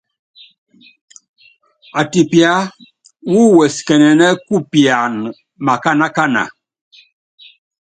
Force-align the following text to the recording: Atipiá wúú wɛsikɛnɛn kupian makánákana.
Atipiá 1.99 2.51
wúú 3.31 3.47
wɛsikɛnɛn 3.57 4.21
kupian 4.47 5.13
makánákana. 5.65 6.43